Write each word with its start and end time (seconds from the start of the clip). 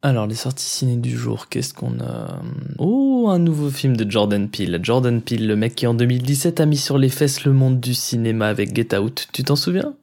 Alors, 0.00 0.28
les 0.28 0.36
sorties 0.36 0.64
ciné 0.64 0.96
du 0.96 1.16
jour, 1.16 1.48
qu'est-ce 1.48 1.74
qu'on 1.74 1.98
a? 1.98 2.40
Oh, 2.78 3.26
un 3.30 3.40
nouveau 3.40 3.68
film 3.68 3.96
de 3.96 4.08
Jordan 4.08 4.48
Peele. 4.48 4.78
Jordan 4.80 5.20
Peele, 5.20 5.48
le 5.48 5.56
mec 5.56 5.74
qui 5.74 5.88
en 5.88 5.94
2017 5.94 6.60
a 6.60 6.66
mis 6.66 6.76
sur 6.76 6.98
les 6.98 7.08
fesses 7.08 7.44
le 7.44 7.52
monde 7.52 7.80
du 7.80 7.94
cinéma 7.94 8.46
avec 8.46 8.76
Get 8.76 8.96
Out. 8.96 9.26
Tu 9.32 9.42
t'en 9.42 9.56
souviens? 9.56 9.94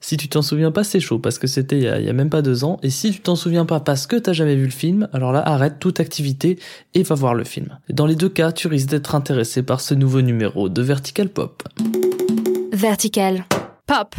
Si 0.00 0.18
tu 0.18 0.28
t'en 0.28 0.42
souviens 0.42 0.70
pas, 0.70 0.84
c'est 0.84 1.00
chaud, 1.00 1.18
parce 1.18 1.38
que 1.38 1.46
c'était 1.46 1.78
il, 1.78 2.04
y 2.04 2.10
a 2.10 2.12
même 2.12 2.28
pas 2.28 2.42
deux 2.42 2.62
ans. 2.62 2.78
Et 2.82 2.90
si 2.90 3.10
tu 3.10 3.20
t'en 3.20 3.36
souviens 3.36 3.64
pas 3.64 3.80
parce 3.80 4.06
que 4.06 4.16
t'as 4.16 4.34
jamais 4.34 4.54
vu 4.54 4.66
le 4.66 4.70
film, 4.70 5.08
alors 5.14 5.32
là, 5.32 5.40
arrête 5.40 5.78
toute 5.78 5.98
activité 5.98 6.58
et 6.92 7.02
va 7.02 7.14
voir 7.14 7.32
le 7.32 7.44
film. 7.44 7.78
Dans 7.88 8.06
les 8.06 8.16
deux 8.16 8.28
cas, 8.28 8.52
tu 8.52 8.68
risques 8.68 8.90
d'être 8.90 9.14
intéressé 9.14 9.62
par 9.62 9.80
ce 9.80 9.94
nouveau 9.94 10.20
numéro 10.20 10.68
de 10.68 10.82
Vertical 10.82 11.30
Pop. 11.30 11.62
Vertical 12.70 13.46
Pop. 13.86 14.14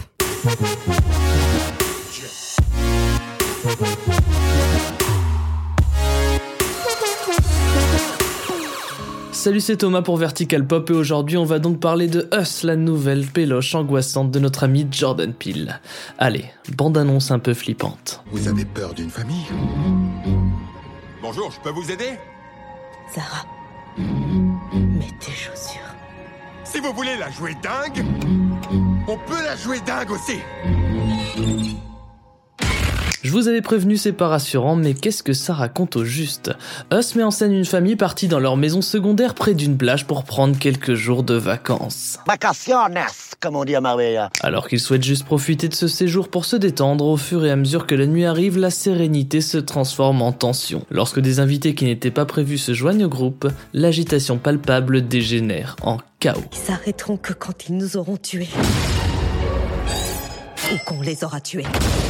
Salut, 9.39 9.61
c'est 9.61 9.77
Thomas 9.77 10.01
pour 10.01 10.17
Vertical 10.17 10.67
Pop 10.67 10.89
et 10.89 10.93
aujourd'hui 10.93 11.37
on 11.37 11.45
va 11.45 11.59
donc 11.59 11.79
parler 11.79 12.09
de 12.09 12.27
Us, 12.37 12.63
la 12.63 12.75
nouvelle 12.75 13.25
péloche 13.25 13.73
angoissante 13.73 14.31
de 14.31 14.39
notre 14.39 14.65
ami 14.65 14.85
Jordan 14.91 15.33
Peele. 15.33 15.79
Allez, 16.17 16.43
bande-annonce 16.75 17.31
un 17.31 17.39
peu 17.39 17.53
flippante. 17.53 18.21
Vous 18.33 18.49
avez 18.49 18.65
peur 18.65 18.93
d'une 18.93 19.09
famille 19.09 19.45
Bonjour, 21.21 21.49
je 21.51 21.59
peux 21.61 21.69
vous 21.69 21.89
aider? 21.89 22.17
Sarah, 23.15 23.45
mets 23.97 25.15
tes 25.21 25.31
chaussures. 25.31 25.95
Si 26.65 26.81
vous 26.81 26.91
voulez 26.91 27.15
la 27.17 27.31
jouer 27.31 27.55
dingue, 27.63 28.05
on 29.07 29.17
peut 29.19 29.41
la 29.41 29.55
jouer 29.55 29.79
dingue 29.85 30.11
aussi. 30.11 30.39
Je 33.21 33.31
vous 33.31 33.49
avais 33.49 33.61
prévenu, 33.61 33.97
c'est 33.97 34.13
pas 34.13 34.29
rassurant, 34.29 34.77
mais 34.77 34.93
qu'est-ce 34.93 35.23
que 35.23 35.33
ça 35.33 35.53
raconte 35.53 35.97
au 35.97 36.05
juste? 36.05 36.51
Us 36.93 37.15
met 37.15 37.23
en 37.23 37.31
scène 37.31 37.51
une 37.51 37.65
famille 37.65 37.97
partie 37.97 38.29
dans 38.29 38.39
leur 38.39 38.55
maison 38.55 38.81
secondaire 38.81 39.35
près 39.35 39.53
d'une 39.53 39.77
plage 39.77 40.07
pour 40.07 40.23
prendre 40.23 40.57
quelques 40.57 40.93
jours 40.93 41.23
de 41.23 41.33
vacances. 41.33 42.17
Vacaciones, 42.25 42.97
comme 43.41 43.57
on 43.57 43.65
dit 43.65 43.75
à 43.75 43.81
Marbella. 43.81 44.29
Alors 44.41 44.69
qu'ils 44.69 44.79
souhaitent 44.79 45.03
juste 45.03 45.25
profiter 45.25 45.67
de 45.67 45.73
ce 45.73 45.89
séjour 45.89 46.29
pour 46.29 46.45
se 46.45 46.55
détendre, 46.55 47.05
au 47.05 47.17
fur 47.17 47.43
et 47.43 47.51
à 47.51 47.57
mesure 47.57 47.87
que 47.87 47.95
la 47.95 48.05
nuit 48.05 48.23
arrive, 48.23 48.57
la 48.57 48.71
sérénité 48.71 49.41
se 49.41 49.57
transforme 49.57 50.21
en 50.21 50.31
tension. 50.31 50.85
Lorsque 50.89 51.19
des 51.19 51.41
invités 51.41 51.75
qui 51.75 51.83
n'étaient 51.83 52.11
pas 52.11 52.25
prévus 52.25 52.57
se 52.57 52.73
joignent 52.73 53.03
au 53.03 53.09
groupe, 53.09 53.49
l'agitation 53.73 54.37
palpable 54.37 55.05
dégénère 55.05 55.75
en 55.81 55.97
chaos. 56.19 56.43
Ils 56.53 56.57
s'arrêteront 56.57 57.17
que 57.17 57.33
quand 57.33 57.67
ils 57.67 57.75
nous 57.75 57.97
auront 57.97 58.17
tués. 58.17 58.47
Ou 60.71 60.77
qu'on 60.85 61.01
les 61.01 61.23
aura 61.23 61.41
tués. 61.41 61.65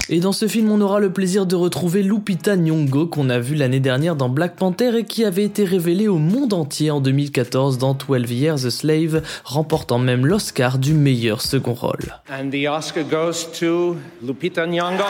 Et 0.10 0.20
dans 0.20 0.34
ce 0.34 0.48
film, 0.48 0.70
on 0.70 0.82
aura 0.82 1.00
le 1.00 1.14
plaisir 1.14 1.46
de 1.46 1.56
retrouver 1.56 2.04
Lupita 2.04 2.58
Nyong'o 2.58 3.08
qu'on 3.08 3.30
a 3.30 3.40
vu 3.40 3.56
l'année 3.56 3.80
dernière 3.80 4.18
dans 4.18 4.28
Black 4.28 4.56
Panther 4.58 4.98
et 4.98 5.06
qui 5.06 5.24
avait 5.24 5.44
été 5.44 5.64
révélée 5.64 6.10
au 6.10 6.18
monde 6.18 6.54
entier 6.54 6.92
en 6.92 7.00
2014 7.00 7.78
dans 7.78 7.94
12 7.94 8.32
Years 8.32 8.66
a 8.66 8.72
Slave, 8.72 9.22
remportant 9.46 9.98
même 9.98 10.26
l'Oscar 10.26 10.78
du 10.78 10.94
meilleur 10.94 11.42
second 11.42 11.74
rôle. 11.74 12.18
And 12.30 12.50
the 12.50 12.68
Oscar 12.68 13.06
goes 13.06 13.48
to 13.60 13.96
Lupita 14.22 14.68
Nyong'o. 14.68 15.06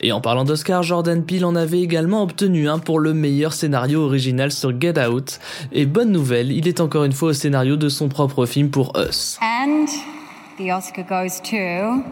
Et 0.00 0.12
en 0.12 0.20
parlant 0.20 0.44
d'Oscar, 0.44 0.82
Jordan 0.82 1.24
Peele 1.24 1.44
en 1.44 1.54
avait 1.54 1.80
également 1.80 2.22
obtenu 2.22 2.68
un 2.68 2.78
pour 2.78 2.98
le 2.98 3.14
meilleur 3.14 3.52
scénario 3.52 4.02
original 4.02 4.50
sur 4.50 4.72
Get 4.80 4.98
Out. 4.98 5.38
Et 5.72 5.86
bonne 5.86 6.10
nouvelle, 6.10 6.50
il 6.50 6.66
est 6.66 6.80
encore 6.80 7.04
une 7.04 7.12
fois 7.12 7.30
au 7.30 7.32
scénario 7.32 7.76
de 7.76 7.88
son 7.88 8.08
propre 8.08 8.46
film 8.46 8.70
pour 8.70 8.92
Us. 8.96 9.38
And 9.42 9.86
the 10.58 10.72
Oscar 10.72 11.04
goes 11.04 11.40
to 11.40 12.02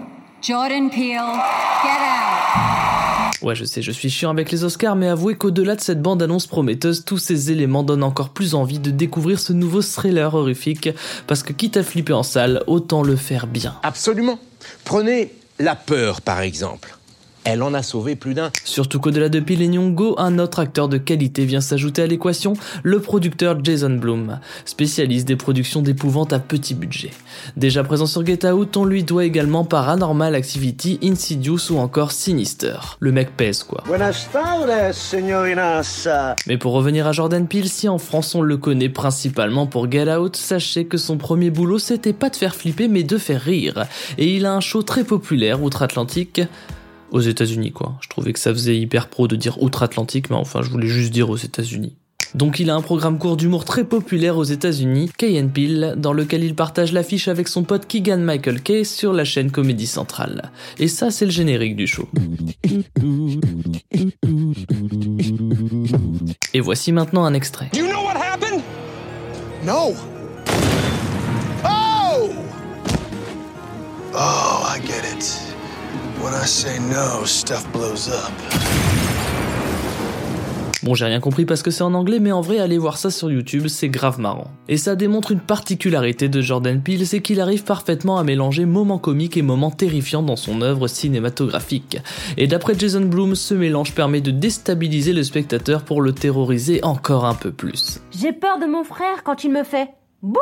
Jordan 0.40 0.88
Peele. 0.88 1.34
Get 1.82 2.00
out. 2.00 3.42
Ouais, 3.42 3.54
je 3.54 3.64
sais, 3.64 3.82
je 3.82 3.90
suis 3.90 4.08
chiant 4.08 4.30
avec 4.30 4.50
les 4.50 4.64
Oscars, 4.64 4.96
mais 4.96 5.08
avouez 5.08 5.34
qu'au-delà 5.34 5.76
de 5.76 5.80
cette 5.80 6.00
bande-annonce 6.00 6.46
prometteuse, 6.46 7.04
tous 7.04 7.18
ces 7.18 7.50
éléments 7.50 7.82
donnent 7.82 8.02
encore 8.02 8.30
plus 8.30 8.54
envie 8.54 8.78
de 8.78 8.90
découvrir 8.90 9.40
ce 9.40 9.52
nouveau 9.52 9.82
thriller 9.82 10.34
horrifique, 10.34 10.88
parce 11.26 11.42
que 11.42 11.52
quitte 11.52 11.76
à 11.76 11.82
flipper 11.82 12.14
en 12.14 12.22
salle, 12.22 12.62
autant 12.66 13.02
le 13.02 13.16
faire 13.16 13.46
bien. 13.46 13.74
Absolument. 13.82 14.38
Prenez 14.84 15.32
la 15.58 15.74
peur, 15.74 16.22
par 16.22 16.40
exemple. 16.40 16.95
Elle 17.48 17.62
en 17.62 17.74
a 17.74 17.82
sauvé 17.84 18.16
plus 18.16 18.34
d'un. 18.34 18.50
Surtout 18.64 18.98
qu'au-delà 18.98 19.28
de 19.28 19.38
Peele 19.38 19.62
et 19.62 19.68
Nyong'o, 19.68 20.16
un 20.18 20.40
autre 20.40 20.58
acteur 20.58 20.88
de 20.88 20.98
qualité 20.98 21.44
vient 21.44 21.60
s'ajouter 21.60 22.02
à 22.02 22.06
l'équation, 22.08 22.54
le 22.82 22.98
producteur 22.98 23.62
Jason 23.62 23.90
Blum, 23.90 24.40
spécialiste 24.64 25.28
des 25.28 25.36
productions 25.36 25.80
d'épouvante 25.80 26.32
à 26.32 26.40
petit 26.40 26.74
budget. 26.74 27.12
Déjà 27.56 27.84
présent 27.84 28.06
sur 28.06 28.26
Get 28.26 28.44
Out, 28.44 28.76
on 28.76 28.84
lui 28.84 29.04
doit 29.04 29.24
également 29.24 29.64
Paranormal 29.64 30.34
Activity, 30.34 30.98
Insidious 31.04 31.70
ou 31.70 31.78
encore 31.78 32.10
Sinister. 32.10 32.78
Le 32.98 33.12
mec 33.12 33.36
pèse 33.36 33.62
quoi. 33.62 33.84
Buenas 33.86 34.26
tardes, 34.32 34.92
señorinas. 34.92 36.08
Mais 36.48 36.58
pour 36.58 36.72
revenir 36.72 37.06
à 37.06 37.12
Jordan 37.12 37.46
Peele, 37.46 37.68
si 37.68 37.88
en 37.88 37.98
France 37.98 38.34
on 38.34 38.42
le 38.42 38.56
connaît 38.56 38.88
principalement 38.88 39.68
pour 39.68 39.88
Get 39.88 40.12
Out, 40.12 40.34
sachez 40.34 40.86
que 40.86 40.98
son 40.98 41.16
premier 41.16 41.50
boulot 41.50 41.78
c'était 41.78 42.12
pas 42.12 42.28
de 42.28 42.34
faire 42.34 42.56
flipper 42.56 42.88
mais 42.88 43.04
de 43.04 43.18
faire 43.18 43.40
rire. 43.40 43.86
Et 44.18 44.34
il 44.34 44.46
a 44.46 44.52
un 44.52 44.60
show 44.60 44.82
très 44.82 45.04
populaire 45.04 45.62
outre-Atlantique, 45.62 46.40
aux 47.10 47.20
États-Unis 47.20 47.72
quoi. 47.72 47.94
Je 48.00 48.08
trouvais 48.08 48.32
que 48.32 48.38
ça 48.38 48.52
faisait 48.52 48.76
hyper 48.76 49.08
pro 49.08 49.28
de 49.28 49.36
dire 49.36 49.62
outre-Atlantique, 49.62 50.30
mais 50.30 50.36
enfin 50.36 50.62
je 50.62 50.70
voulais 50.70 50.88
juste 50.88 51.12
dire 51.12 51.30
aux 51.30 51.36
États-Unis. 51.36 51.96
Donc 52.34 52.58
il 52.60 52.70
a 52.70 52.74
un 52.74 52.82
programme 52.82 53.18
court 53.18 53.36
d'humour 53.36 53.64
très 53.64 53.84
populaire 53.84 54.36
aux 54.36 54.44
États-Unis, 54.44 55.10
Key 55.16 55.42
Peele, 55.52 55.94
dans 55.96 56.12
lequel 56.12 56.44
il 56.44 56.54
partage 56.54 56.92
l'affiche 56.92 57.28
avec 57.28 57.48
son 57.48 57.62
pote 57.62 57.86
Keegan 57.86 58.18
Michael 58.18 58.60
Kay 58.60 58.84
sur 58.84 59.12
la 59.12 59.24
chaîne 59.24 59.50
Comédie 59.50 59.86
Centrale. 59.86 60.50
Et 60.78 60.88
ça 60.88 61.10
c'est 61.10 61.24
le 61.24 61.30
générique 61.30 61.76
du 61.76 61.86
show. 61.86 62.08
Et 66.52 66.60
voici 66.60 66.92
maintenant 66.92 67.24
un 67.24 67.34
extrait. 67.34 67.70
No. 69.64 69.94
When 76.26 76.34
I 76.34 76.44
say 76.44 76.80
no, 76.80 77.24
stuff 77.24 77.70
blows 77.70 78.08
up. 78.08 78.32
Bon, 80.82 80.92
j'ai 80.94 81.04
rien 81.04 81.20
compris 81.20 81.44
parce 81.44 81.62
que 81.62 81.70
c'est 81.70 81.84
en 81.84 81.94
anglais, 81.94 82.18
mais 82.18 82.32
en 82.32 82.40
vrai, 82.40 82.58
allez 82.58 82.78
voir 82.78 82.98
ça 82.98 83.12
sur 83.12 83.30
YouTube, 83.30 83.68
c'est 83.68 83.88
grave 83.88 84.18
marrant. 84.18 84.50
Et 84.66 84.76
ça 84.76 84.96
démontre 84.96 85.30
une 85.30 85.38
particularité 85.38 86.28
de 86.28 86.40
Jordan 86.40 86.82
Peele, 86.82 87.06
c'est 87.06 87.22
qu'il 87.22 87.40
arrive 87.40 87.62
parfaitement 87.62 88.18
à 88.18 88.24
mélanger 88.24 88.64
moments 88.64 88.98
comiques 88.98 89.36
et 89.36 89.42
moments 89.42 89.70
terrifiants 89.70 90.24
dans 90.24 90.34
son 90.34 90.62
œuvre 90.62 90.88
cinématographique. 90.88 91.98
Et 92.36 92.48
d'après 92.48 92.76
Jason 92.76 93.02
Blum, 93.02 93.36
ce 93.36 93.54
mélange 93.54 93.92
permet 93.92 94.20
de 94.20 94.32
déstabiliser 94.32 95.12
le 95.12 95.22
spectateur 95.22 95.84
pour 95.84 96.02
le 96.02 96.12
terroriser 96.12 96.82
encore 96.82 97.24
un 97.24 97.34
peu 97.34 97.52
plus. 97.52 98.00
J'ai 98.10 98.32
peur 98.32 98.58
de 98.58 98.66
mon 98.66 98.82
frère 98.82 99.22
quand 99.22 99.44
il 99.44 99.52
me 99.52 99.62
fait 99.62 99.90
bouh 100.22 100.40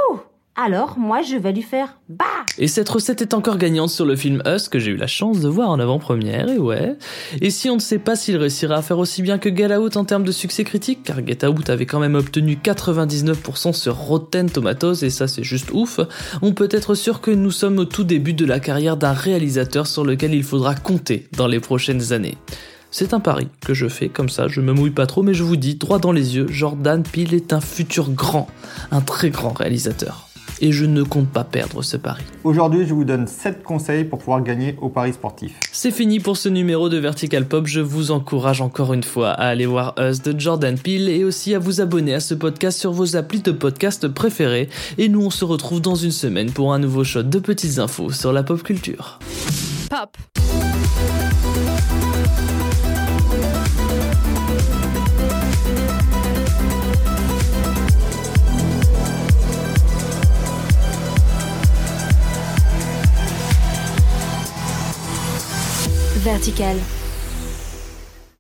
alors, 0.57 0.99
moi, 1.01 1.21
je 1.23 1.35
vais 1.35 1.53
lui 1.53 1.63
faire 1.63 1.99
bah 2.09 2.25
Et 2.59 2.69
cette 2.69 2.89
recette 2.89 3.21
est 3.21 3.35
encore 3.35 3.59
gagnante 3.59 3.91
sur 3.91 4.05
le 4.05 4.15
film 4.15 4.41
Us 4.47 4.69
que 4.69 4.79
j'ai 4.79 4.93
eu 4.93 4.97
la 4.97 5.09
chance 5.09 5.41
de 5.41 5.49
voir 5.49 5.69
en 5.69 5.81
avant-première, 5.81 6.49
et 6.49 6.59
ouais. 6.59 6.97
Et 7.41 7.51
si 7.51 7.69
on 7.71 7.75
ne 7.75 7.81
sait 7.81 7.99
pas 7.99 8.15
s'il 8.15 8.37
réussira 8.37 8.77
à 8.77 8.83
faire 8.83 8.99
aussi 8.99 9.23
bien 9.23 9.39
que 9.39 9.55
Get 9.55 9.75
Out 9.77 9.97
en 9.97 10.05
termes 10.05 10.23
de 10.23 10.31
succès 10.31 10.63
critique, 10.63 11.03
car 11.03 11.27
Get 11.27 11.45
Out 11.45 11.71
avait 11.71 11.87
quand 11.87 11.99
même 11.99 12.15
obtenu 12.15 12.57
99% 12.63 13.73
sur 13.73 13.97
Rotten 13.97 14.49
Tomatoes, 14.49 15.03
et 15.03 15.11
ça 15.11 15.27
c'est 15.27 15.43
juste 15.43 15.73
ouf, 15.73 15.99
on 16.41 16.53
peut 16.53 16.69
être 16.71 16.95
sûr 16.95 17.21
que 17.21 17.33
nous 17.33 17.51
sommes 17.51 17.81
au 17.81 17.85
tout 17.85 18.05
début 18.05 18.35
de 18.35 18.47
la 18.47 18.61
carrière 18.61 18.97
d'un 18.97 19.13
réalisateur 19.13 19.89
sur 19.89 20.05
lequel 20.05 20.35
il 20.35 20.45
faudra 20.45 20.77
compter 20.77 21.27
dans 21.37 21.49
les 21.49 21.59
prochaines 21.59 22.13
années. 22.13 22.39
C'est 22.93 23.13
un 23.13 23.19
pari 23.19 23.49
que 23.67 23.75
je 23.75 23.89
fais 23.89 24.09
comme 24.09 24.29
ça, 24.29 24.47
je 24.47 24.61
me 24.61 24.73
mouille 24.73 24.91
pas 24.91 25.07
trop, 25.07 25.25
mais 25.25 25.35
je 25.35 25.43
vous 25.43 25.57
dis 25.57 25.75
droit 25.75 25.99
dans 25.99 26.13
les 26.13 26.37
yeux, 26.37 26.47
Jordan 26.49 27.03
Peele 27.03 27.35
est 27.35 27.53
un 27.53 27.61
futur 27.61 28.13
grand, 28.13 28.47
un 28.93 29.01
très 29.01 29.31
grand 29.31 29.53
réalisateur 29.53 30.29
et 30.61 30.73
je 30.73 30.85
ne 30.85 31.03
compte 31.03 31.29
pas 31.29 31.45
perdre 31.45 31.83
ce 31.83 31.97
pari. 31.97 32.23
Aujourd'hui, 32.45 32.87
je 32.87 32.95
vous 32.95 33.05
donne 33.05 33.27
7 33.27 33.63
conseils 33.63 34.05
pour 34.05 34.19
pouvoir 34.19 34.43
gagner 34.43 34.77
au 34.81 34.89
pari 34.89 35.13
sportif. 35.13 35.53
C'est 35.73 35.91
fini 35.91 36.21
pour 36.21 36.37
ce 36.37 36.49
numéro 36.49 36.89
de 36.89 36.99
Vertical 36.99 37.47
Pop. 37.47 37.67
Je 37.67 37.81
vous 37.81 38.11
encourage 38.11 38.61
encore 38.61 38.93
une 38.93 39.03
fois 39.03 39.31
à 39.31 39.49
aller 39.49 39.67
voir 39.67 39.95
Us 39.99 40.23
de 40.23 40.39
Jordan 40.39 40.79
Peele 40.79 41.09
et 41.09 41.25
aussi 41.25 41.55
à 41.55 41.59
vous 41.59 41.81
abonner 41.81 42.15
à 42.15 42.21
ce 42.21 42.35
podcast 42.35 42.79
sur 42.79 42.93
vos 42.93 43.17
applis 43.17 43.41
de 43.41 43.53
podcast 43.53 44.09
préférés. 44.09 44.69
Et 44.99 45.09
nous, 45.09 45.23
on 45.23 45.31
se 45.31 45.45
retrouve 45.45 45.81
dans 45.81 45.97
une 45.97 46.13
semaine 46.13 46.51
pour 46.51 46.73
un 46.73 46.79
nouveau 46.79 47.05
shot 47.05 47.25
de 47.25 47.39
petites 47.39 47.79
infos 47.79 48.11
sur 48.11 48.33
la 48.33 48.43
pop 48.43 48.63
culture. 48.63 49.19
Pop. 49.91 50.17
Vertical. 66.25 67.04